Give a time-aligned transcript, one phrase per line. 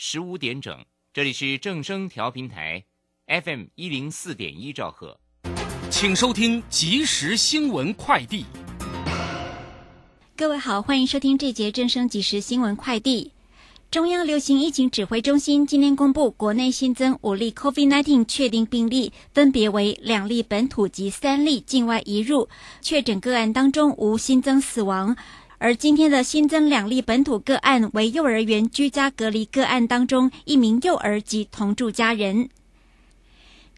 [0.00, 2.84] 十五点整，这里是正声调频台
[3.26, 5.18] ，FM 一零四点一兆赫，
[5.90, 8.44] 请收听即时新闻快递。
[10.36, 13.32] 各位好，欢迎收听这节正声即时新闻快递。
[13.90, 22.48] 中央流行疫情指挥中心今天公布，国内新增五例 COVID-19 确定病例，分别为两例本土及三例境外移入。
[22.80, 25.16] 确诊个案当中无新增死亡。
[25.58, 32.48] 而今天的新增两例本土个案为幼儿园居家隔离个案当中一名幼儿及同住家人。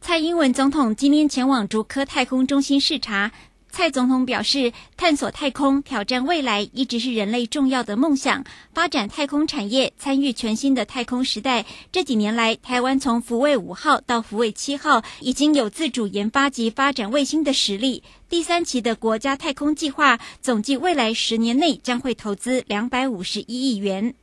[0.01, 3.33] 蔡英文总统今天前往竹科太空中心视察。
[3.73, 8.45] 蔡总统表示，探索太空、挑战未来一直是人类重要的梦想。
[8.75, 11.65] 发展太空产业，参与全新的太空时代。
[11.91, 18.03] 这几年来，台湾从福卫五号到福卫七号，已经有自主研发及发展卫星的实力。
[18.29, 24.15] 第三期的国家太空计划，总计未来十年内将会投资两百五十一亿元。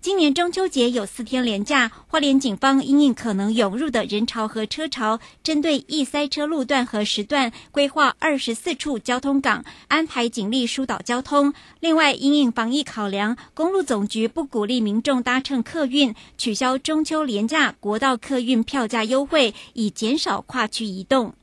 [0.00, 11.52] 今年中秋节有四天连假，花莲警方因应可能涌入的人潮和车潮，针对易塞车路段和时段，规划二十四处交通港，安排警力疏导交通。
[11.80, 21.34] 另外，因应防疫考量，公路总局不鼓励民众搭乘客运，取消中秋连假国道客运票价优惠，以减少跨区移动。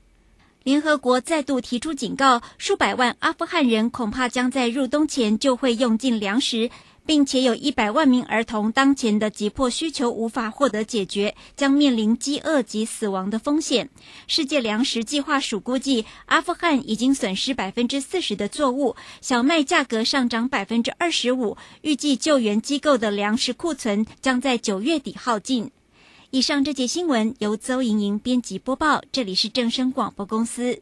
[0.64, 6.72] 联合国再度提出警告，数百万阿富汗人恐怕将在入冬前就会用尽粮食。
[7.06, 13.90] 并且有一百万名儿童当前的急迫需求无法获得解决，将面临饥饿及死亡的风险。
[14.28, 25.72] 世界粮食计划署估计，阿富汗已经损失百分之四十的作物，小麦价格上涨百分之二十五，预计救援机构的粮食库存将在九月底耗尽。
[26.32, 30.82] 以上这节新闻由邹莹莹编辑播报，这里是正声广播公司。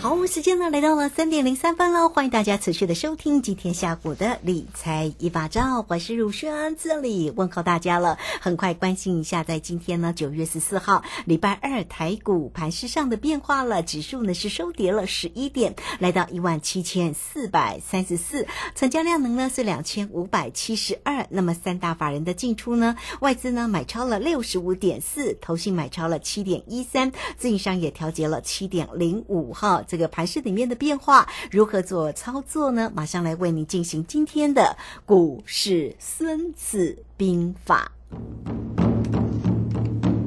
[0.00, 8.16] 好，时间呢来到了三点零三分喽，欢迎大家持续的收听今天下午的理财一把照，我是汝轩，这里问候大家了。
[8.40, 21.26] 很快关心一下，在今天呢九月十四号礼拜二台股盘势上的变化了，指数呢是收跌了十一点，来到一万七千四百三十四，成交量能呢是两千五百七十二。
[21.28, 29.84] 那么三大法人的进出呢，外资呢买超了六十五点四，投信买超了七点一三，自营商也调节了七点零五号。
[29.90, 32.92] 这个盘市里面的变化如何做操作呢？
[32.94, 37.90] 马上来为你进行今天的股市孙子兵法。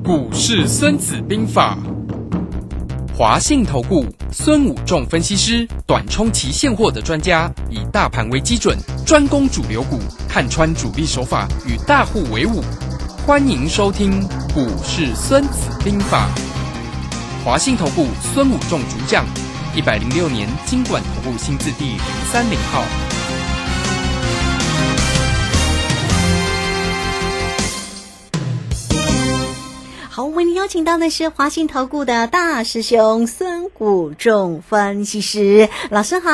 [0.03, 1.78] 股市孙子兵法，
[3.18, 9.97] 华信投顾孙武仲分析师，短冲期现货的专家，以大盘为基准，专攻主流股，
[10.28, 12.62] 看穿主力手法，与大户为伍。
[13.25, 16.28] 欢迎收听股市孙子兵法，
[17.45, 19.25] 华信投顾孙武仲主讲。
[19.75, 22.00] 一百零六年，金管投顾新字第零
[22.31, 22.84] 三零号。
[30.08, 36.30] 好，为您邀请到的是华信投顾的大师兄孙谷仲分析师老师好，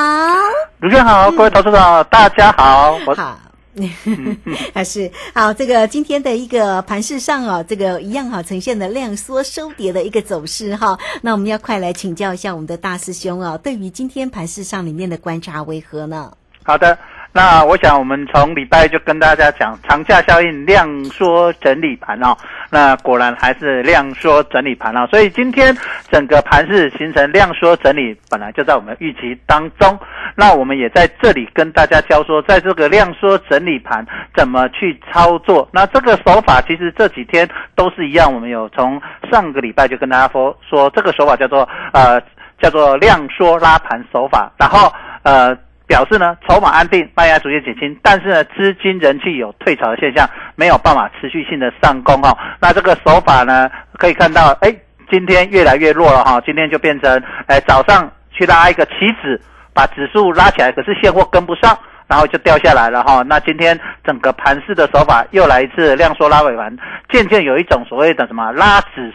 [0.79, 3.39] 卢轩好，各位投资者大家好，我好。
[4.73, 10.97] 还是好，这个今天的一个盘市上哦，这个一样哈，呈现的量缩收跌的一个走势哈。
[11.21, 16.31] 那我们要快来请教一下我们的大师兄啊，对于今天盘市上里面的观察为何呢？
[16.63, 16.97] 好的，
[17.31, 22.35] 那我想我们从礼拜就跟大家讲长假效应量缩整理盘哦，
[22.71, 25.75] 那果然还是量缩整理盘哦，所以今天
[26.09, 29.97] 整个盘是形成量缩整理，本来就在我们预期当中。
[30.35, 34.03] 那我们也在这里跟大家教说，在这个量缩整理盘
[34.35, 35.69] 怎么去操作。
[35.71, 38.99] 那这个手法其实这几天都是一样，我们有从
[39.31, 42.19] 上个礼拜就跟大家说说这个手法叫做呃
[42.59, 44.91] 叫做量缩拉盘手法，然后
[45.21, 45.55] 呃。
[45.89, 52.37] 表示呢，筹码安定，卖压逐渐减轻，但是呢，资金人气有退潮的现象，没有办法持续性的上攻哈。
[52.61, 54.71] 那这个手法呢，可以看到，哎，
[55.09, 56.39] 今天越来越弱了哈。
[56.45, 57.11] 今天就变成，
[57.47, 59.41] 哎，早上去拉一个旗子，
[59.73, 61.75] 把指数拉起来，可是现货跟不上，
[62.07, 63.23] 然后就掉下来了哈。
[63.23, 66.77] 那今天整个盘势的手法又来一次量缩拉尾盘，
[67.11, 69.11] 渐渐有一种所谓的什么拉指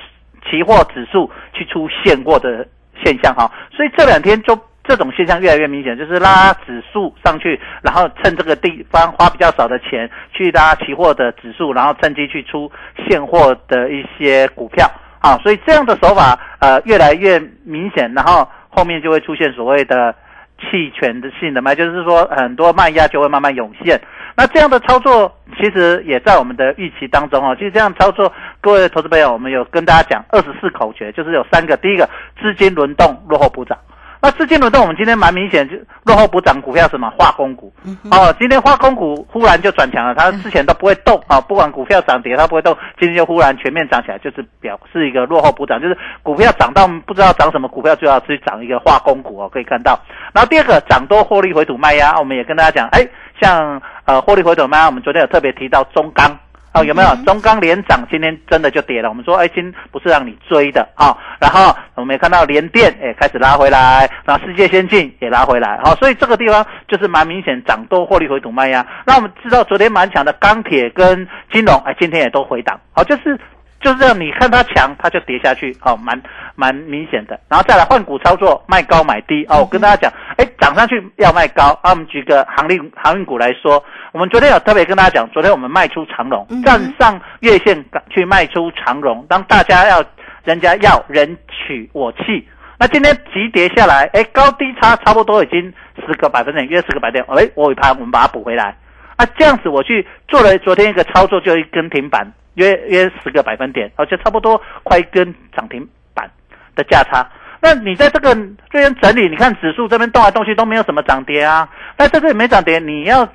[0.50, 2.66] 期货指数去出现过的
[3.04, 3.48] 现象哈。
[3.70, 4.58] 所以这两天就。
[4.86, 12.70] 这种现象越来越明显，就是拉指数上去，然后趁这个地方花比较少的钱去拉期货的指数，然后趁机去出
[13.08, 14.86] 现货的一些股票
[15.20, 20.14] 啊，所以这样的手法呃越来越明显，然后后面就会出现所谓的
[20.60, 24.00] 弃权的性的卖，就是说很多卖压就会慢慢涌现。
[24.36, 27.54] 那这样的操作其实也在我们的预期当中哦。
[27.56, 28.30] 其实这样操作，
[28.60, 32.08] 各位投资朋友，我们有跟大家讲二十四口诀，就是有三个，第一个
[32.42, 33.78] 资金轮动落后补涨。
[34.24, 37.10] 那资金轮动，我们今天蛮明显，就落后补涨股票什么？
[37.10, 37.70] 化工股。
[38.10, 41.22] 哦，今天化工股忽然就转强了，它之前都不会动。
[41.26, 50.00] 啊，不管股票涨跌它不会动，今天就忽然全面涨起来，就是表示一个落后补涨，就是股票涨到不知道涨什么股票就要去涨一个化工股哦，可以看到。
[50.32, 53.06] 然后第二个涨多获利回吐卖压，我们也跟大家讲，哎，
[53.42, 56.38] 像呃获利回吐卖压，我们昨天有特别提到中钢。
[56.74, 58.04] 哦，有没有中钢连涨？
[58.10, 59.08] 今天真的就跌了。
[59.08, 61.16] 我们说，哎，今不是让你追的啊。
[61.40, 65.78] 然后我们也看到联电，哎，开始拉回来，然后世界先进也拉回来。
[65.84, 68.84] 好，所以这个地方就是蛮明显涨多获利回吐卖压。
[69.06, 72.78] 那我们知道昨天蛮强的钢铁跟金融，哎，今天也都回档。
[72.92, 73.38] 好，就是。
[73.84, 76.18] 就是这样，你看它强，它就跌下去，哦，蛮
[76.54, 77.38] 蛮明显的。
[77.50, 79.58] 然后再来换股操作，卖高买低哦。
[79.58, 81.78] 我跟大家讲，哎，涨上去要卖高。
[81.82, 89.26] 啊我们举个航运航运股来说，我们昨天有特别跟大家讲，昨天我们卖出长荣，站上月线去卖出长荣。
[89.28, 90.02] 当大家要
[90.44, 92.48] 人家要人取我弃，
[92.78, 95.70] 那今天急跌下来，哎，高低差差不多已经
[96.06, 97.24] 十个百分点，约十个百分点。
[97.28, 98.74] 哎，我尾盘我们把它补回来。
[99.16, 102.26] 啊，这样子我去做了昨天一个操作，就一根停板。
[102.54, 106.30] 约约十个百分点，而且差不多快一根涨停板
[106.74, 107.28] 的价差。
[107.60, 108.34] 那你在这个
[108.70, 111.68] 这边整理，你看指数这边动来动去都没有什么涨跌啊。
[111.96, 113.26] 那这里没涨跌，你要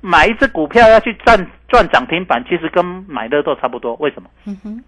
[0.00, 3.94] 买一只股票要去赚赚涨停板，其实跟买乐透差不多。
[3.96, 4.30] 为什么？
[4.46, 4.84] 嗯哼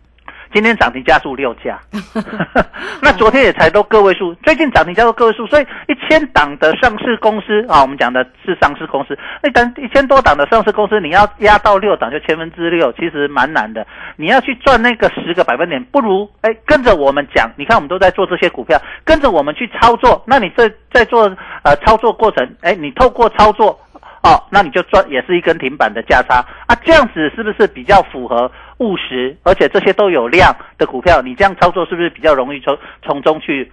[0.52, 1.78] 今天涨停加速六家，
[3.00, 13.86] 那昨天也才都个位数，最近涨停加速个位数，所以一千档的上市公司啊，我们讲的是上市公司，那等一千多档的上市公司，你要压到六档就千分之六，其实蛮难的。
[14.16, 21.30] 你要去赚那个十个百分点，不如哎跟着我们讲，你看我们都在做这些股票，跟着我们去操作，那你在在做
[21.62, 23.78] 呃操作过程，哎，你透过操作。
[24.22, 29.36] 哦，那你就赚也是一根停板的价差啊，这样子是不是比较符合务实？
[29.44, 33.70] 而且这些都有量的股票，你这样操作是不是比较容易从从中去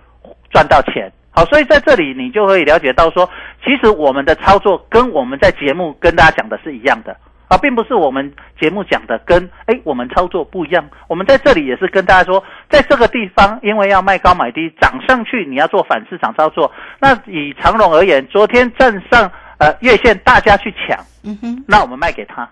[0.51, 1.11] 赚到钱？
[1.31, 3.29] 好，所以在这里你就可以了解到说，
[3.63, 7.15] 其实我们的操作跟我们在节目跟大家讲的是一样的
[7.47, 10.87] 啊，并不是我们节目讲的跟哎我们操作不一样。
[11.07, 16.71] 我们在这里也是跟大家说，在这个地方因为要卖高买低，涨上去你要做反市场操作。
[16.99, 19.31] 那以长荣而言，昨天站上。
[19.59, 22.47] 呃，月线大家去抢，嗯哼，那我们卖给他。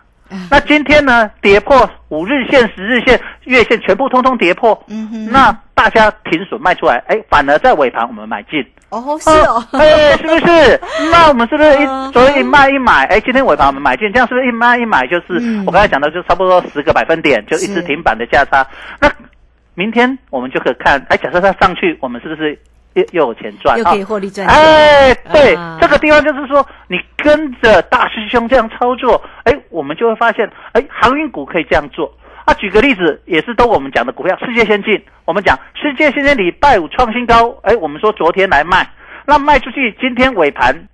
[0.50, 8.66] 那今天呢，跌破五日线、十日线、月线，全部通通跌破，嗯哼，那大家停损卖出来，哎，反而在尾盘我们买进。
[8.90, 10.80] 哦，是哦，哎，是不是？
[11.12, 18.66] 那我们是不是一昨天一卖一买，哎，今天尾盘我们买进，这样是不是一卖一买就是我刚才讲的，就差不多十个百分点，就一直停板的价差。
[19.00, 19.12] 那
[19.74, 22.58] 明天我们就可以看，哎，假设它上去，我们是不是？
[22.96, 24.46] 又又有钱赚，又可以获利赚。
[24.48, 32.12] 哎，对，这个地方就是说，你跟着大师兄这样操作，哎，我们就会发现，哎，航运股可以这样做。
[32.46, 38.88] 啊，举个例子，也是都我们讲的股票，世界先进，我们讲世界先进礼拜五创新高，哎，我们说昨天来卖，
[39.26, 40.88] 那卖出去，今天尾盘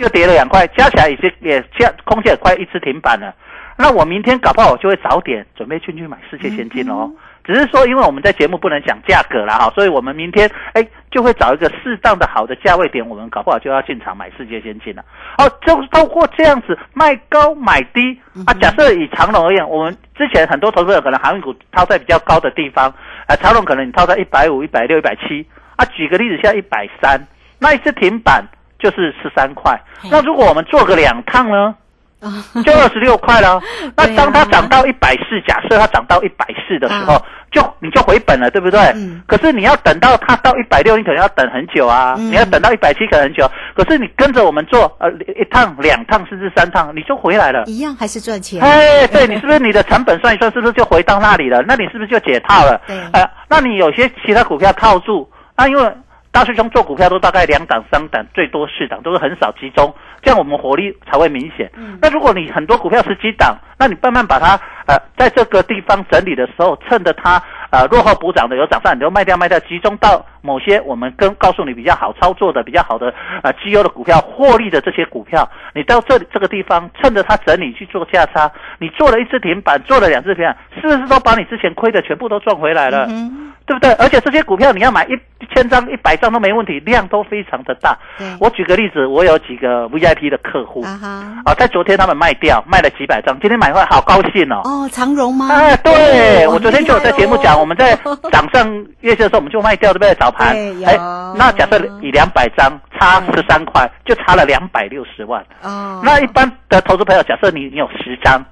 [0.00, 3.34] 又跌了两块，加起来已经也加空间也快一次停板了。
[3.76, 7.10] 那我明天搞不好我就会早点准备进去买世界先进哦。
[7.42, 15.02] 只是说，因为我们在节目不能讲价格了哈，所以我们明天哎就会找一个适当的好的价位点，我们搞不好就要进场买世界先进了。
[15.38, 18.52] 哦，就是透过这样子卖高买低啊。
[18.60, 22.92] 假设以长龙而言，我们之前很多投资者可能航运股套在比较高的地方，
[23.26, 25.44] 啊，长龙可能你套在一百五、一百六、一百七
[25.76, 25.84] 啊。
[25.86, 27.18] 举个例子，现在一百三，
[27.58, 28.44] 那一次停板
[28.82, 29.80] 就是十三块。
[30.10, 31.74] 那如果我们做个两趟呢？
[32.20, 32.28] 啊，
[32.66, 33.58] 就二十六块了。
[33.96, 38.78] 那当它涨到一百四，假设它涨到一百四的时候，啊就你就回本了，对不对？
[38.94, 42.14] 嗯可是你要等到它到一百六，你可能要等很久啊。
[42.18, 43.50] 嗯你要等到一百七，可能很久。
[43.74, 47.64] 可是你跟着我们做，呃，一趟、两趟甚至三趟，你就回来了。
[47.66, 48.60] 一样还是赚钱。
[48.60, 51.62] 哎，对你是不是你的成本算一算，是不是就回到那里了？
[51.66, 52.78] 那你是不是就解套了？
[52.86, 55.90] 对呃，那你有些其他股票套住，那因为
[56.32, 61.70] 大师兄做股票都大概两档、三档，最多四档，都是很少集中，这样我们火力才会明显。
[61.76, 64.54] 嗯那如果你很多股票十几档，那你慢慢把它
[64.86, 83.06] 呃在这个地方整理的时候，趁着它呃落后补涨的有涨上，你就卖掉卖掉，集中到某些我们跟告诉你比较好操作的、比较好的啊绩优的股票，获利的这些股票，你到这里这个地方，趁着它整理去做价差，你做了一次停板，做了两次停板，是不是都把你之前亏的全部都赚回来了？
[83.08, 83.92] 嗯对不对？
[84.04, 87.96] 而且这些股票你要买一一千张、一百张都没问题，量都非常的大。
[88.40, 94.60] 我举个例子，我有几个 VIP 的客户，啊，啊，在昨天他们卖掉，卖了几百张，今天买回来好高兴哦。
[94.64, 95.46] 哦，长荣吗？
[95.52, 97.94] 哎，对，哦我昨天就有在节目讲，我们在
[98.32, 98.66] 涨上
[99.02, 100.12] 月线的时候，我们就卖掉，对不对？
[100.14, 100.96] 早盘哎，
[101.36, 105.44] 那假设以两百张差十三块，就差了两百六十万。
[105.62, 108.44] 哦，那一般的投资朋友，假设你你有十张，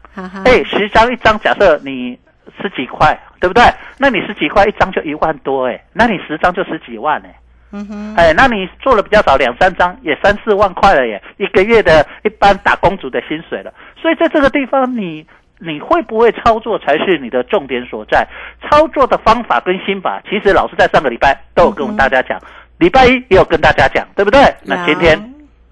[0.44, 2.18] 哎，十张一张，假设你
[2.61, 3.62] 十几块，对不对？
[3.99, 7.35] 那你十几块一张就一万多，哎，那你十张就十几万，哎。
[7.70, 13.70] 嗯哼，哎，那你做的比较少，两三张也三四万块了耶，一个月的一般打工族的薪水了。
[13.94, 15.26] 所以在这个地方你，
[15.59, 18.27] 你会不会操作才是你的重点所在。
[18.62, 22.41] 操作的方法跟心法，其实老师在上个礼拜都有跟大家讲，
[22.79, 24.41] 礼拜一也有跟大家讲，对不对？
[24.65, 25.19] 那今天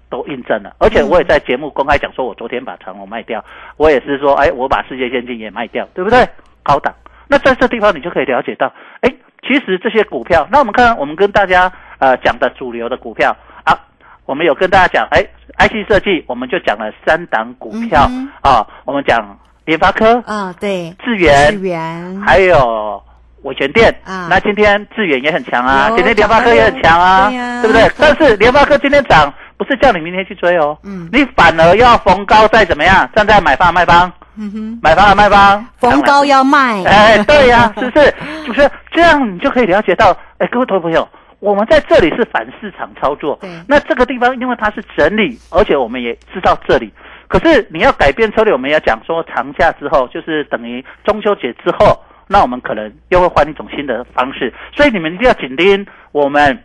[0.09, 3.43] 都印证了，而且我也在节目公开讲说，我昨天把长虹卖掉，
[3.77, 6.27] 我也是说，哎，我把世界先进也卖掉，对不对？
[6.63, 6.93] 高档。
[7.29, 9.13] 那在这地方你就可以了解到，哎，
[9.45, 13.77] 其实这些股票，那我们看我们跟大家呃讲的主流的股票啊，
[14.25, 15.21] 我们有跟大家讲，哎
[15.57, 23.03] ，IC 设计，我们就讲了三档股票嗯啊，我们讲联发科、啊，对，智源智，源，还有
[23.41, 23.93] 伟全电。
[24.05, 24.27] 啊。
[24.29, 27.29] 那今天智源也很强啊，今天联发科也很强啊，
[27.61, 27.91] 对不对？
[27.99, 31.09] 但是联发科今天涨，不是叫你明天去追哦，嗯。
[31.11, 38.15] 你反而要逢高再怎么样，站在买方卖方，嗯哼，买方卖方，逢高要卖，哎，对呀、是不是？
[38.47, 41.05] 就是这样，你就可以了解到，哎，各位投资朋友，
[41.39, 46.89] 我们在这里是反市场操作对，那这个地方因为它是整理，而且我们也知道这里，
[47.27, 56.57] 可是你要改变策略，我们要讲说长假之后，就是等于中秋节之后，那我们可能又会换一种新的方式，所以你们一定要紧盯我们。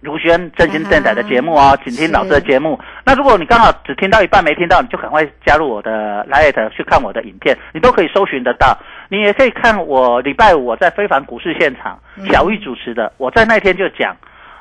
[0.00, 2.78] 如轩真心电台的节目哦，请听老师的节目。
[3.06, 8.76] 那如果你刚好只听到一半没听到，你就赶快加入我的 Light 去看我的影片，你都可以搜寻得到。
[9.08, 11.98] 你也可以看我礼拜五我在非凡股市现场，
[12.30, 14.14] 小玉主持的，我在那天就讲，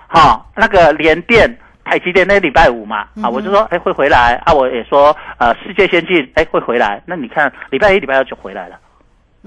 [0.08, 1.54] 哈、那个联电。
[1.84, 4.42] 台积电那礼拜五嘛，啊，我就说，哎，会回来。
[4.46, 7.02] 啊，我也说，呃，世界先进，哎，会回来。
[7.06, 8.80] 那你看，礼拜一、礼拜二就回来了。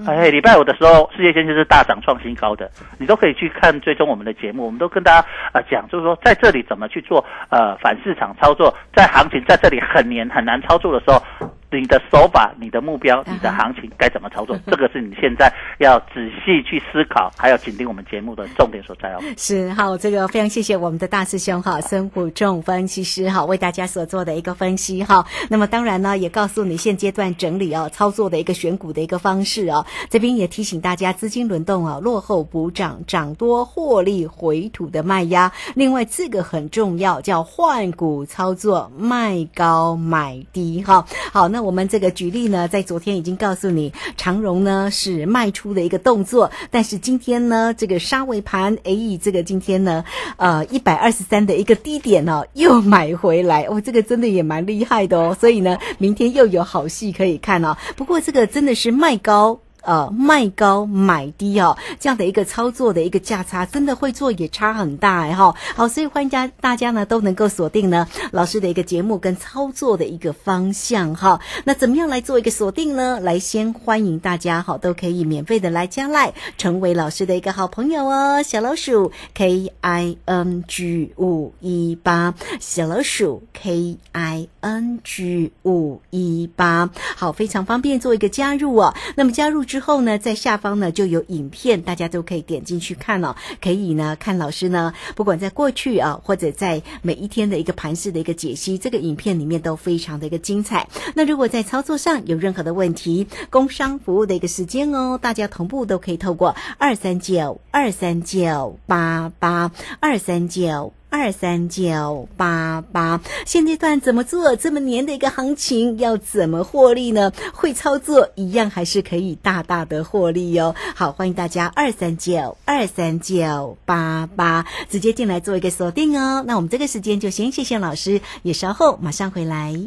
[0.05, 11.19] 哎，礼拜五的时候，世界先进是大涨创新高的，你都可以去看追踪我们的节目，我们都跟大家呃讲，就是说在这里怎么去做呃反市场操作，在行情在这里很难很难操作的时候，
[11.69, 19.19] 你的手法、你的目标、你的行情该怎么操作，这个是你现在要仔细去思考，还要紧盯我们节目的重点所在哦。
[19.37, 25.25] 是好，这个非常谢谢我们的大师兄哈，孙虎仲分析师哈，为大家所做的一个分析哈。
[25.49, 29.85] 那么当然呢，也告诉你现阶段整理哦，操作的一个选股的一个方式哦。
[30.09, 35.51] 这边也提醒大家，资金轮动啊，落后补涨，涨多获利回吐的卖压。
[35.75, 41.05] 另外这个很重要，叫换股操作，卖高买低哈。
[41.33, 57.75] 好，那那我们这个举例呢，在昨天已经告诉你，长荣呢是卖出的一个动作，但是今天呢，这个沙尾盘，哎，这个今天呢，呃，一百二十三的一个低点哦，又买回来，哦，这个真的也蛮厉害的哦，所以呢，明天又有好戏可以看哦。
[57.95, 59.59] 不过这个真的是卖高。
[59.87, 65.55] 呃，卖高买低哦，这样的一个操作的一个价差，真的会做也差很大哎哈。
[65.77, 71.39] 好，所以欢迎家大家呢都能够锁定呢老师的一个节目跟操作的一个方向哈。
[71.63, 73.21] 那怎么样来做一个锁定呢？
[73.21, 78.43] 来先欢迎大家哈，都可以免费的来加赖，成为老师的一个好朋友哦。
[78.43, 88.93] 小老鼠 K I N G 五一八，小老鼠 K I N G 五一八，好，非常方便做一个加入哦。
[89.15, 93.35] 那么加入之之后呢，在下方呢就有影片，大家都可以点进去看哦。
[93.61, 100.87] 可以呢看老师呢，不管在过去啊，或者在每一天的一个盘势的一个解析，这个影片里面都非常的一个精彩。
[101.13, 113.21] 那如果在操作上有任何的问题，工商服务的一个时间哦，大家同步都可以透过二三九二三九八八二三九二三九八八。
[113.45, 114.55] 现阶段怎么做？
[114.55, 117.31] 这么年的一个行情，要怎么获利呢？
[117.53, 120.75] 会操作一样还是可以大大的获利哟。
[120.95, 126.43] 好，欢迎大家二三九二三九八八直接进来做一个锁定哦。
[126.45, 129.79] 那我们这个时间就先谢谢老师，也稍后马上回来。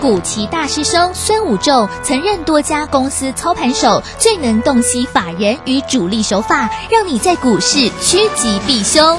[0.00, 9.18] 古奇大师兄孙武仲曾任多家公司操盘手，最能洞悉法人与主力手法，让你在股市趋吉避凶。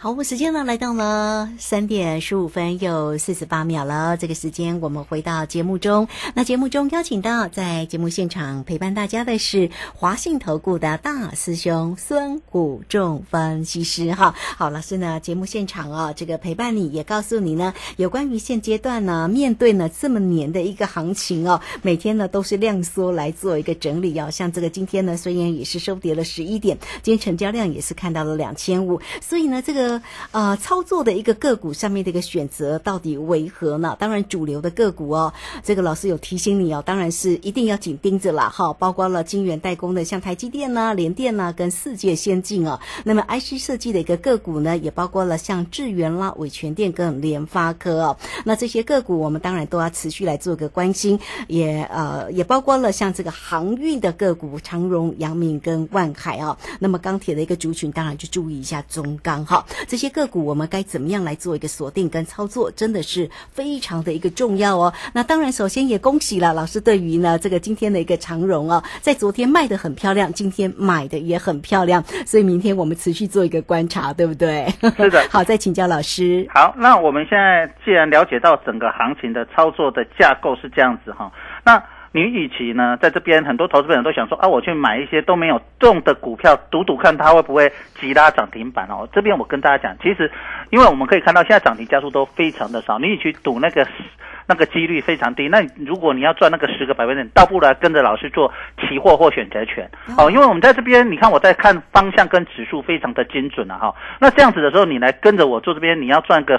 [0.00, 4.16] 好，我们时间呢来到了三点十五分又四十八秒了。
[4.16, 6.06] 这个时间我们回到节目中。
[6.36, 14.36] 那节目中邀请到在节目现场陪伴大家的是华信投顾的大师兄孙谷仲分析师哈。
[14.56, 24.30] 好，老师呢节目现场啊，这个陪伴你也告诉你呢，有关于现阶段呢面对呢这么年的一个行情哦，每天呢都是量缩来做一个整理哦。
[24.30, 29.87] 像这个今天呢虽然也是收跌了十一点，今天成交量也是看到了两千五，所以呢这个。
[30.32, 33.96] 呃，操作的一个个股上面的一个选择到底为何呢？
[33.98, 38.72] 当然，主流的个股哦，这个老师有提醒你哦，当然是一定要紧盯着啦哈。
[38.74, 42.78] 包括了晶圆代工的，像台积电呐、联电呐，跟世界先进哦。
[43.04, 48.16] 那么 IC 设计的一个个股呢，也包括了像智源啦、伟全电跟联发科哦。
[48.44, 56.56] 那这些个股我们当然都要持续来做个关心，也呃也包括了像这个航运的个股，长荣、阳明跟万海哦。
[56.80, 59.66] 那么钢铁的一个族群，当然就注意一下中钢哈。
[59.86, 64.92] 这些个股我们该怎么样来做一个锁定跟操作，真的是非常的一个重要哦。
[65.12, 74.66] 那当然，首先也恭喜了老师，对于呢这个今天的一个长荣哦，在昨天卖的很漂亮，今天买的也很漂亮，所以明天我们持续做一个观察，对不对？
[74.96, 75.24] 是的。
[75.30, 76.46] 好，再请教老师。
[76.52, 81.30] 好，那我们现在既然了解到整个行情的操作的架构是这样子哈，
[81.64, 81.82] 那。
[82.12, 89.08] 你与其呢，在这边很多投资人都想说啊，我去买一些都没有中的股票，赌赌看它会不会急拉涨停板哦。
[89.12, 90.30] 这边我跟大家讲，其实，
[90.70, 93.86] 因为我们可以看到现在涨停家数都非常的少，你与其赌那个。
[94.48, 95.46] 那个几率非常低。
[95.46, 100.30] 那如果你要赚那个十个百分点，倒不如跟着老师做期货或选择权哦。
[100.30, 103.94] 因为我们在这边，你看我在看方向跟指数非常的精准啊哈。
[104.18, 106.58] 那这样子的时候，你来跟着我做这边，你要赚个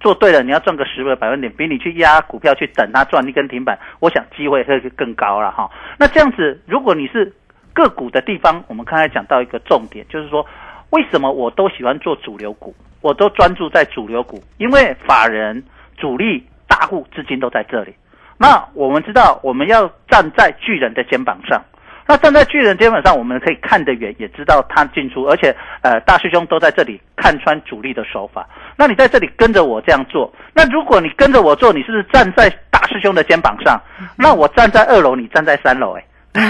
[0.00, 5.70] 做对了，你要赚个十个百分点，比你去压股票去等它赚一根停板，我想机会会更高了哈。
[5.96, 7.32] 那这样子，如果你是
[7.72, 10.44] 个股的地方，我们刚才讲到一个重点，就是说
[10.90, 15.62] 为什么我都喜欢做主流股，我都专注在主流股，因为法人
[15.96, 16.44] 主力。
[16.68, 17.94] 大户资金都在这里，
[18.36, 21.60] 那我们知道我们要站在巨人的肩膀上，
[22.06, 28.46] 那站在巨人肩膀上，我们可以看得远，也知道他进出，而且呃大师兄都在这里看穿主力的手法。
[28.76, 33.80] 那你在这里跟着我这样做，那如果你跟着我做，你是不是站在大师兄的肩膀上？
[34.16, 36.04] 那我站在二楼，你站在三楼，哎，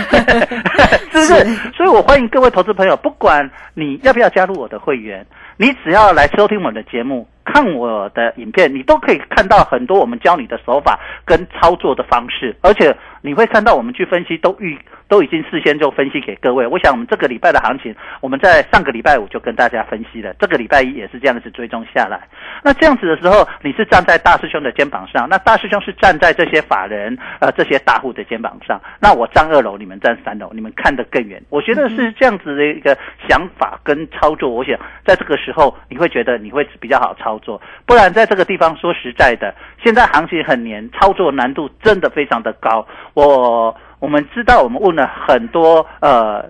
[1.11, 1.44] 是不是？
[1.72, 5.26] 所以我欢迎各位投资朋友，不管你要不要加入我的会员，
[5.57, 7.26] 你只要来收听我们的节目。
[7.51, 16.67] 看我的影片，你都可以看到很多我们教你的手法跟操作的方式，而且你会看到我们去分析都预都已经事先就分析给各位。
[16.67, 22.21] 我想我们这个礼拜的行情，我们在上个礼拜五就跟大家分析了，这个礼拜一也是这样子追踪下来。
[22.63, 31.43] 那这样子的时候，你是站在大师兄的肩膀上，那大师兄是站在这些法人呃这些大户的肩膀上，那我站二楼，你们站三楼，你们看得更远。
[31.49, 34.51] 我觉得是这样子的一个想法跟操作。
[34.51, 37.38] 我想在这个时候，你会觉得你会比较好操。
[37.38, 42.87] 做，不然在这个地方说实在的，现在行情很黏，操作难度真的非常的高。
[43.14, 46.44] 我我们知道，我们问了很多呃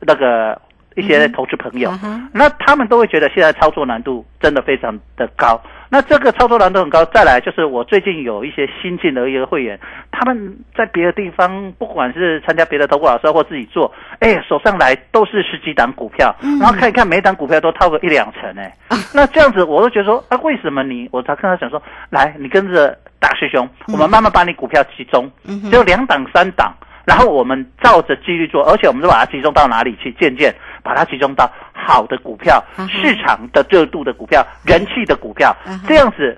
[0.00, 0.60] 那个
[0.96, 1.92] 一些投资朋友，
[2.32, 5.60] 那他们都会觉得现在操作难度真的非常的高。
[5.88, 9.78] 那这个操作难度很高，再来就是我最近有一些新进的一个会员，
[10.10, 18.76] 他们在别的地方，不管是参加别的投顾老师或自己做，哎，手上来都是十几档股票，然后看一看每档股票都套个一两成，哎，
[19.14, 21.08] 那这样子我都觉得说，啊，为什么你？
[21.12, 21.80] 我才跟他讲说，
[22.10, 25.30] 来，你跟着大师兄，我们慢慢把你股票集中，
[25.70, 26.74] 只有两档三档，
[27.06, 30.12] 然后我们照着纪律做，而且我们都把它集中到哪里去？
[30.20, 31.50] 渐渐把它集中到。
[31.88, 35.54] 好的股票，市场的热度的股票，人气的股票，
[35.86, 36.36] 这样子，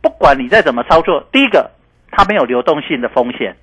[0.00, 1.70] 不管你再怎么操作，第一个
[2.10, 3.54] 它没有流动性的风险，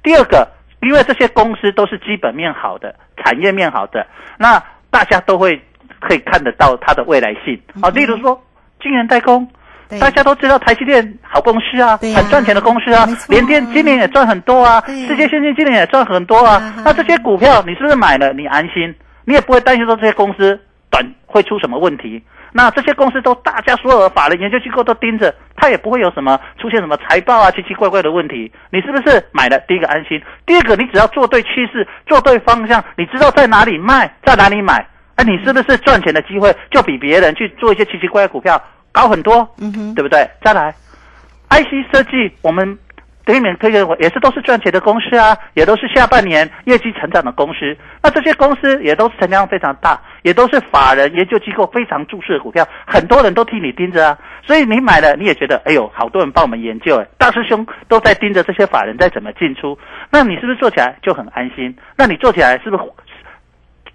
[0.00, 0.48] 第二个，
[0.80, 4.06] 因为这些公司都是基本面好的，产业面好的，
[4.38, 5.60] 那大家都会
[5.98, 7.90] 可以看得到它的未来性啊。
[7.90, 8.40] 例如说，
[8.80, 9.52] 晶圆代工，对
[9.98, 16.82] 大家都知道台积电好公司啊，很赚钱的公司啊联电今年也赚很多啊，对世界先进今年也赚很多啊啊。
[16.84, 22.22] 那这些股票你是不是买了，你安心，你也不会担心说这些公司短会出什么问题。
[22.52, 28.50] 那这些公司都大家所有的法人研究机构都盯着，它也不会有什么出现什么财报啊奇奇怪怪的问题。
[28.72, 29.56] 你是不是买了？
[29.68, 38.60] 第一个安心，第二个你只要做对趋势，做对方向，你知道在哪里卖，在哪里买，哎，你是不是赚钱的机会就比别人去做一些奇奇怪怪股票
[38.92, 39.48] 高很多？
[39.58, 40.28] 嗯哼，对不对？
[40.42, 40.74] 再来
[41.50, 42.78] ，IC 设计，我们
[43.24, 47.76] 对面推荐我也是都是赚钱的公司啊，也都是下半年业绩成长的公司。
[48.02, 54.18] 那这些公司也都是成交量非常大，也都是法人研究机构非常注视的股票，很多人都替你盯着啊。
[54.42, 59.78] 所以你买了，你也觉得，哎呦，好多人帮我们研究，哎，大师兄都在盯着这些法人在怎么进出。
[60.10, 61.76] 那你是不是做起来就很安心？
[61.96, 62.82] 那你做起来是不是？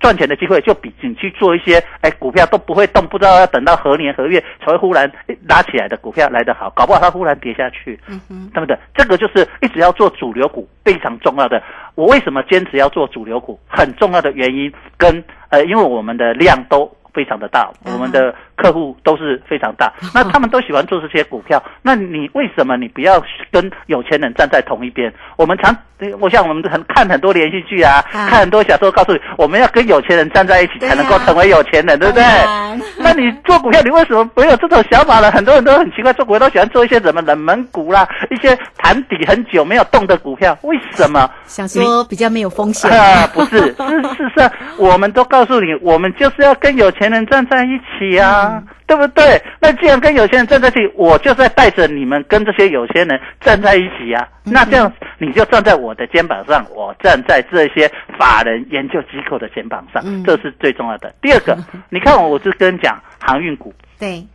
[0.05, 8.77] 赚钱的机会就比你去做一些哎股票都不会动，不知道要等到何年何月才会忽然哎拉起来的股票来得好，搞不好它忽然跌下去，嗯哼，对不对？
[8.93, 11.59] 这个就是一直要做主流股非常重要的。
[11.95, 13.59] 我为什么坚持要做主流股？
[13.67, 21.61] 很重要的原因跟呃，因为我们的量都非常的大，嗯我们的客户都是非常大， 那他们都喜欢做这些股票。
[21.81, 25.13] 那你为什么你不要跟有钱人站在同一边？
[25.37, 25.75] 我们常，
[26.19, 32.23] 我像我们很看很多连续剧啊，啊看很多小说，告诉你我们要跟有钱人站在一起才能够成为有钱人，对不对？
[32.99, 35.31] 那你做股票，你为什么没有这种想法呢？
[35.31, 41.29] 很多人都很奇怪，做股票都喜欢做一些什么冷门股啦，一些盘底很久没有动的股票，为什么？
[41.45, 48.44] 想说比较没有风险，啊，不是，是事实上，我们都告诉你，我们就是要跟有钱人站在一起啊，
[48.87, 49.41] 对不对？
[49.59, 54.27] 那既然跟有些人站在一起，我就在带着你们跟这些有些人站在一起啊。
[54.43, 61.13] 那这样你就站在我的肩膀上，我站在这些法人研究机构的肩膀上，嗯这是最重要的。
[61.21, 61.57] 第二个，
[61.89, 64.25] 你看我，我是跟你讲航运股，对，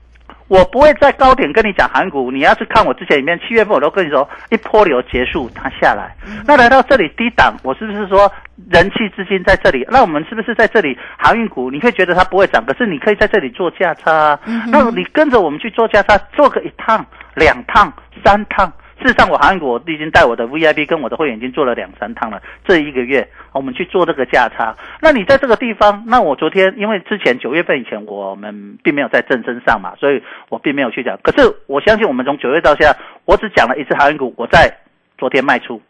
[0.49, 6.15] 我不会在高点跟你讲韩股，你要是看我之前里面七月份我都跟你说一波流结束，它下来，
[6.47, 8.31] 那来到这里低档，我是不是说
[8.71, 9.87] 人气资金在这里？
[9.91, 11.71] 那我们是不是在这里航运股？
[11.71, 14.41] 你会觉得它不会涨，可是你可以在这里做价差啊。
[14.69, 17.93] 那你跟着我们去做价差，做个一趟、两趟、
[18.25, 18.73] 三趟。
[19.01, 22.41] 事实上，我韩国我已经带我的 VIP 跟我的会员已经做了两三趟了。
[22.65, 24.77] 这一个月，我们去做这个价差。
[25.01, 31.19] 那你在这个地方，那我昨天因为之前九月份以前我们并没有在正身上嘛，所以我并没有去讲。
[31.23, 34.71] 可是我相信我们从九月到现在，我只讲了一次航运股，我在
[35.17, 35.81] 昨天卖出，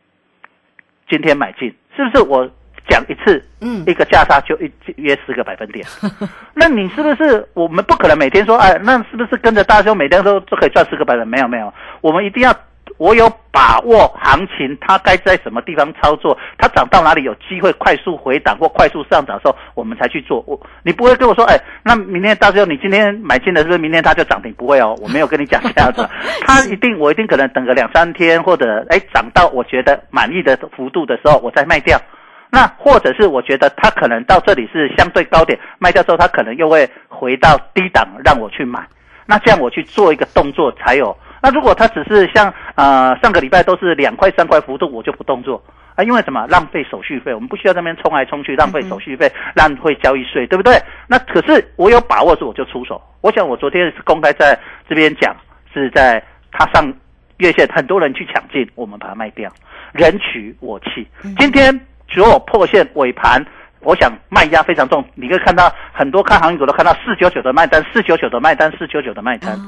[1.09, 2.49] 今天买进，是不是我
[2.89, 5.85] 讲一次，嗯一个价差就一约十个百分点？
[6.55, 11.27] 那你是不是我们不可能每天说，哎，那是不是跟着大兄每天都都可以赚十个百分？
[11.27, 12.57] 没有没有，我们一定要。
[13.01, 20.45] 我有把握行情，它该在什么地方操作，它涨到哪里有机会快速回档或快速上涨的时候，我们才去做。
[20.47, 24.53] 我你不会跟我说，哎，那明天到时候你今天买进的是不是明天它就涨停？
[24.53, 26.07] 不会哦，我没有跟你讲这样子。
[26.43, 31.99] 它一定我一定可能等个两三天，或者哎涨到我觉得满意的幅度的时候，我再卖掉。
[32.51, 38.87] 那或者是我觉得它可能到这里是相对高点，卖掉之后它可能又会回到低档让我去买。
[39.25, 41.17] 那这样我去做一个动作才有。
[41.43, 45.63] 那如果它只是像呃上个礼拜都是两块三块幅度，我就不动作
[45.95, 46.47] 啊，因为什么？
[46.49, 50.81] 浪费手续费，我们不需要在那边冲来冲去，浪费手续费，浪费交易税，对不对？
[51.07, 53.01] 那可是我有把握，住我就出手。
[53.21, 55.37] 我想我昨天是公开在这边讲，
[55.75, 56.93] 是在它上
[57.39, 59.51] 月线，很多人去抢进，我们把它卖掉，
[59.93, 61.07] 人取我弃。
[61.39, 63.45] 今天所有破线尾盘。
[63.83, 69.59] 我想卖压非常重，你可以看到很多看航运股都看到四九九的卖单，四九九的卖单，四九九的卖单。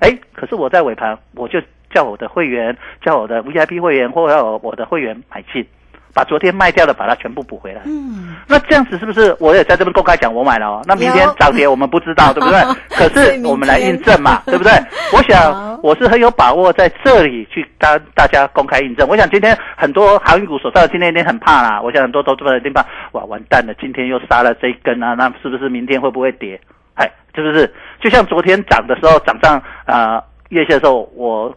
[0.00, 5.66] 哎，可是我在尾盘，我就叫我的会员，叫我的 VIP 会员或者我的会员买进，
[6.14, 7.82] 把昨天卖掉的把它全部补回来。
[7.84, 10.82] 嗯，那这样子是不是我也在这边公开讲我买了哦？
[10.86, 12.60] 那明天有涨跌我们不知道， 对不对？
[12.90, 14.72] 可是我们来印证嘛， 对不对？
[15.12, 19.08] 我想我是很有把握在这里去跟大家公开印证。
[19.08, 26.60] 我想今天很多航运股手上今天一定很怕啦，我想很多投资者一定怕，哇，完蛋了，今天又杀了这一根啊，那是不是明天会不会跌？
[26.94, 27.72] 哎，是不是？
[28.00, 31.54] 就像昨天涨的时候，涨上呃月线的时候，我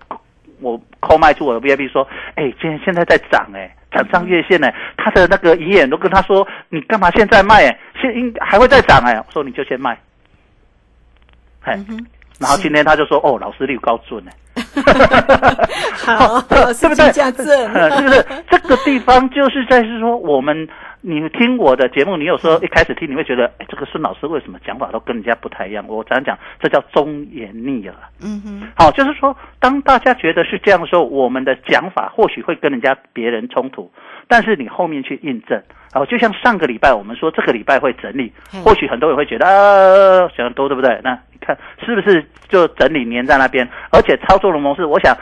[0.64, 9.96] 我扣卖出我的 VIP 说，哎，今天现在在涨哎、涨上月线呢、他的那个营业都跟他说，你干嘛现在卖、哎，现应还会再涨哎、我说你就先卖，
[11.62, 12.06] 嘿，嗯
[12.40, 14.32] 然后今天他就说，哦，老师率高准哎、
[16.06, 17.12] 好，老师对不对？
[17.12, 18.26] 请假证呃是不是？
[18.50, 20.68] 这个地方就是在是说，我们
[21.02, 25.86] 你听我的节目，你有时候一开始听，你会觉得，哎，这个孙老师为什么讲法都跟人家不太一样？
[25.88, 27.96] 我常常讲，这叫忠言逆耳。
[28.22, 33.92] 嗯哼，好，就是说，当大家觉得是这样的时候，我们的讲法或许会跟人家别人冲突，
[34.28, 35.62] 但是你后面去印证。
[35.94, 41.00] 好，就像上个礼拜我们说这个礼拜会整理嗯，或许很多人会觉得啊，想得多对不对？
[41.04, 45.16] 那你看是不是就整理粘在那边，而且操作的模式，我想。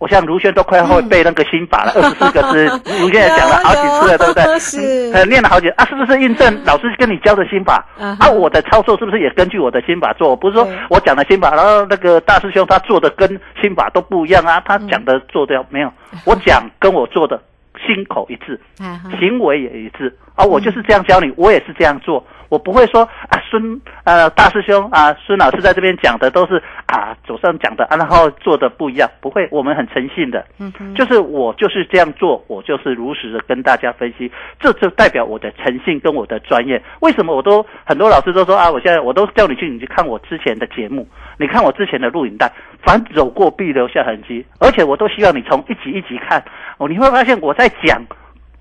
[0.00, 2.64] 我像卢轩都快会背那个心法了， 二十四个字，
[3.02, 4.58] 卢轩也讲了好几次了，对不对？
[4.58, 7.84] 是，呃，念了好几啊，是不是印证老师跟你教的心法？
[7.98, 10.34] 啊，我的操作是不是也根据我的心法做？
[10.34, 13.28] 不是说我讲的心法，然后那个大师兄他做的跟
[13.60, 15.92] 心法都不一样啊，他讲的做的没有，
[16.24, 17.38] 我讲跟我做的
[17.86, 18.58] 心口一致，
[19.18, 22.26] 行为也一致啊，我就是这样教你，我也是这样做。
[22.50, 36.82] 我不会说啊，孙呃大师兄啊，孙老师在这边讲的都是啊，祖上讲的啊，然后做的不一样，不会，我们很诚信的，嗯，就是我就是这样做，我就是如实的跟大家分析，这就代表我的诚信跟我的专业。
[37.00, 41.06] 为什么我都很多老师都说啊，我现在我都叫你去，你去看我之前的节目，
[41.38, 46.42] 你看我之前的录影带，凡走过必留下痕迹，而且我都希望你从一集一集看，
[46.78, 48.02] 哦，你会发现我在讲，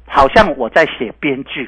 [0.07, 1.67] 好像我在写编剧。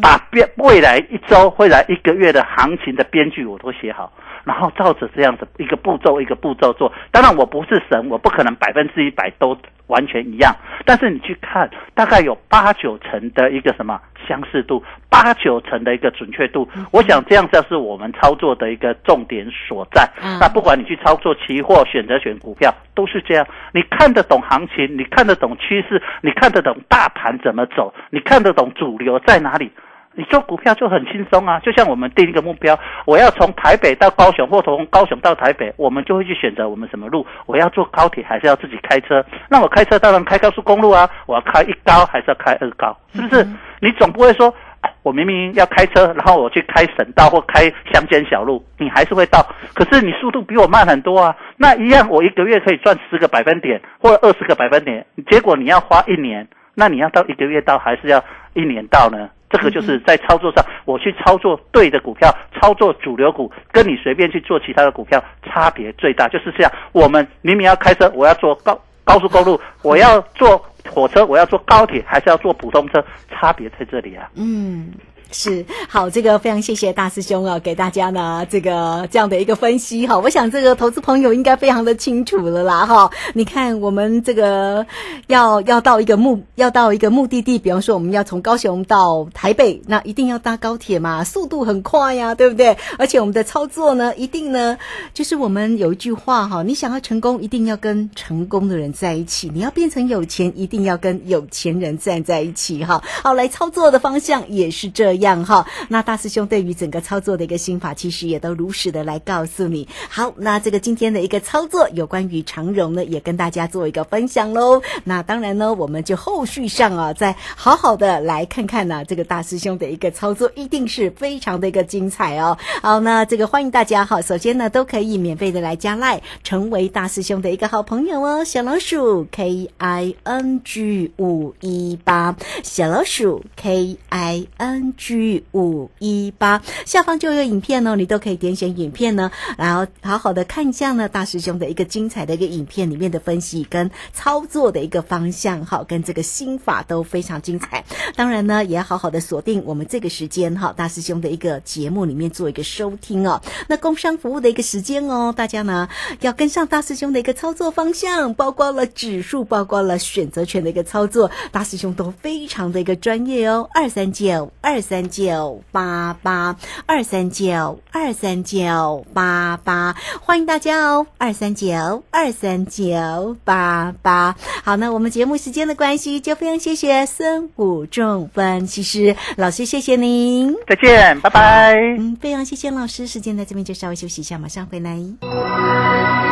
[0.00, 4.12] 把编未来一周、未来一个月的行情的编剧我都写好，
[4.44, 6.92] 然后照着这样子一个步骤一个步骤做。
[7.10, 9.56] 当然我不是神，我不可能百分之一百都
[9.92, 10.56] 完全一样。
[10.86, 16.66] 但是你去看，大概有八九成的一个什么相似度，八九成的一个准确度。
[16.90, 20.08] 我想这样才是我们操作的一个重点所在。
[20.40, 23.46] 那不管你去操作期货、选择选股票，都是这样。
[23.72, 29.70] 你看得懂行情，你看得懂趋势，你看得懂大盘怎么走，你看得懂主流在哪里。
[30.14, 37.26] 你做股票就很轻松啊，就像我们定一个目标，我要从台北到高雄，或从高雄到台北，我们就会去选择我们什么路。
[37.46, 39.24] 我要坐高铁还是要自己开车？
[39.48, 42.96] 那我开车当然开高速公路啊，我要开一高还是要开二高？
[43.14, 43.46] 是不是？
[43.80, 44.54] 你总不会说，
[45.02, 49.46] 我明明要开车，然后我去开省道或开乡间小路，你还是会到。
[49.74, 58.22] 可是你速度比我慢很多啊，那一样我一个月可以赚十个百分点或者二十个百分点，结果你要花一年，那你要到一个月到还是要
[58.52, 59.30] 一年到呢？
[59.52, 66.72] 这个就是在操作上，我去操作对的股票，操作主流股，跟你随便去做其他的股票差别最大，就是这样。
[66.92, 70.56] 我们明明要开车，我要坐高高速公路，我要坐
[70.90, 74.30] 火车，我要坐高铁，还是要坐普通车，差别在这里啊。
[74.34, 74.90] 嗯。
[75.30, 80.18] 是好，这个非常谢谢大师兄啊，给大家呢这个这样的一个分析哈。
[80.18, 83.10] 我想这个投资朋友应该非常的清楚了啦哈。
[83.34, 84.86] 你看我们这个
[85.28, 92.76] 要要到一个目要到一个目的地，比方说我们要从高雄到台北，那一定要搭高铁嘛，速度很快呀，对不对？
[92.98, 94.76] 而且我们的操作呢，一定呢
[95.14, 103.02] 就是我们有一句话哈，你想要成功，一定要跟成功的人在一起；你要变成有钱，一定要跟有钱人站在一起哈。
[103.22, 105.44] 好，来操作的方向也是这样。
[105.44, 109.88] 哈，那大师兄对于整个操作的一个心法，其实也都如实的来告诉你。
[110.08, 114.82] 好，那这个今天的一个操作，有关于长荣呢，也跟大家做一个分享喽。
[115.04, 122.56] 那当然呢，我们就后续上啊，再好好的来看看呢，这个大师兄的一个操作，一定是非常的一个精彩哦。
[122.82, 128.44] 好，那这个欢迎大家哈，首先呢，都可以免费的来加赖，成为大师兄的一个好朋友哦。
[128.44, 135.44] 小老鼠 K I N G 五一八，小老鼠 K I N G G。
[135.52, 147.84] 五一八下方就有影片哦，你都可以点选影片呢，然后好好的看一下呢大师兄的一个精彩的一个影片里面的分析跟操作的一个方向哈，跟这个心法都非常精彩。
[148.14, 153.42] 当然呢，也要好好的锁定我们这个时间哈，大师兄的一个节目里面做一个收听哦。
[153.66, 155.88] 那工商服务的一个时间哦，大家呢
[156.20, 163.68] 要跟上大师兄的一个操作方向，包括了指数，包括了选择权的一个操作，大师兄都非常的一个专业哦。
[163.74, 164.91] 二三九二三。
[165.08, 171.06] 九八八二三九二三九八八，欢迎大家哦！
[171.18, 181.74] 二三九二三九八八，好，那我们节目时间的关系，就非常谢谢孙武仲分析师老师，谢谢您，再见，拜拜。
[181.74, 186.31] 嗯，非常谢谢老师，时间在这边就稍微休息一下，马上回来。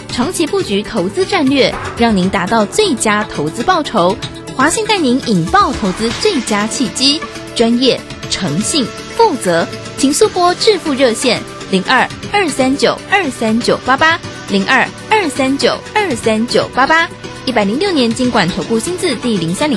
[0.11, 4.15] 长期布局投资战略，让您达到最佳投资报酬。
[4.55, 7.19] 华信带您引爆投资最佳契机，
[7.55, 9.65] 专业、诚信、负责，
[9.97, 14.19] 请速拨致富热线零二二三九二三九八八
[14.49, 17.09] 零二二三九二三九八八。
[17.45, 19.69] 一百零六年经管投顾薪资第零三零。